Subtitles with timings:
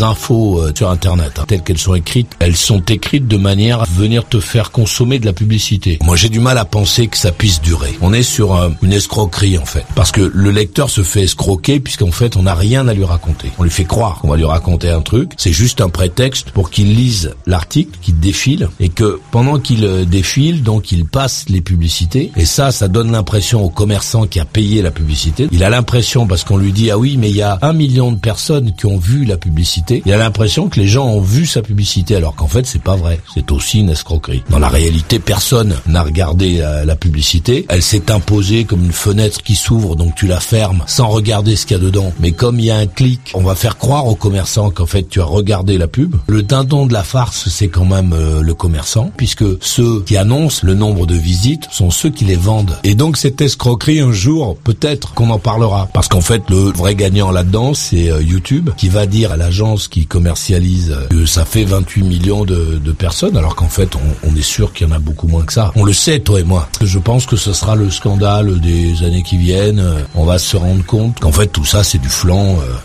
[0.00, 3.82] les infos euh, sur Internet, hein, telles qu'elles sont écrites, elles sont écrites de manière
[3.82, 5.98] à venir te faire consommer de la publicité.
[6.02, 7.98] Moi, j'ai du mal à penser que ça puisse durer.
[8.00, 11.80] On est sur euh, une escroquerie en fait, parce que le lecteur se fait escroquer
[11.80, 13.50] puisqu'en fait, on n'a rien à lui raconter.
[13.58, 15.32] On lui fait croire qu'on va lui raconter un truc.
[15.36, 20.04] C'est juste un prétexte pour qu'il lise l'article, qu'il défile, et que pendant qu'il euh,
[20.04, 22.30] défile, donc il passe les publicités.
[22.36, 25.48] Et ça, ça donne l'impression au commerçant qui a payé la publicité.
[25.52, 28.12] Il a l'impression parce qu'on lui dit ah oui, mais il y a un million
[28.12, 29.89] de personnes qui ont vu la publicité.
[30.04, 32.96] Il a l'impression que les gens ont vu sa publicité, alors qu'en fait c'est pas
[32.96, 33.20] vrai.
[33.34, 34.42] C'est aussi une escroquerie.
[34.50, 37.66] Dans la réalité, personne n'a regardé la, la publicité.
[37.68, 41.66] Elle s'est imposée comme une fenêtre qui s'ouvre, donc tu la fermes sans regarder ce
[41.66, 42.12] qu'il y a dedans.
[42.20, 45.08] Mais comme il y a un clic, on va faire croire au commerçant qu'en fait
[45.08, 46.16] tu as regardé la pub.
[46.26, 50.66] Le dindon de la farce, c'est quand même euh, le commerçant, puisque ceux qui annoncent
[50.66, 52.76] le nombre de visites sont ceux qui les vendent.
[52.84, 55.88] Et donc cette escroquerie, un jour, peut-être qu'on en parlera.
[55.92, 59.79] Parce qu'en fait, le vrai gagnant là-dedans, c'est euh, YouTube, qui va dire à l'agence
[59.88, 64.36] qui commercialise euh, que ça fait 28 millions de, personnes, alors qu'en fait, on, on
[64.36, 65.72] est sûr qu'il y en a beaucoup moins que ça.
[65.76, 66.68] On le sait, toi et moi.
[66.82, 69.82] Je pense que ce sera le scandale des années qui viennent.
[70.14, 72.58] On va se rendre compte qu'en fait, tout ça, c'est du flanc.